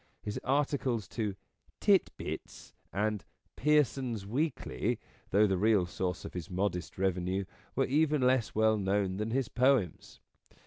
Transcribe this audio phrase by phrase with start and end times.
[0.23, 1.35] His articles to"
[1.79, 2.73] Tit Bits"
[3.05, 3.23] and"
[3.55, 4.97] Pearson's Weekly,"
[5.29, 9.47] though the real source of his modest revenue, were even less well known than his
[9.47, 10.19] poems.